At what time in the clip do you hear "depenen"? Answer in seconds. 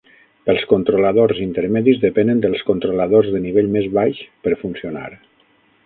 2.05-2.41